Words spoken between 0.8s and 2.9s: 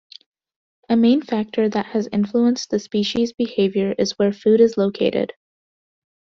A main factor that has influenced the